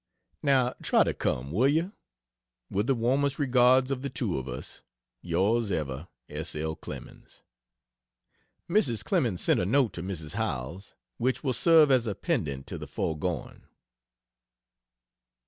[0.41, 1.93] Now try to come will you?
[2.71, 4.81] With the warmest regards of the two of us
[5.23, 6.55] Yrs ever, S.
[6.55, 6.75] L.
[6.75, 7.43] CLEMENS.
[8.67, 9.03] Mrs.
[9.03, 10.33] Clemens sent a note to Mrs.
[10.33, 13.65] Howells, which will serve as a pendant to the foregoing.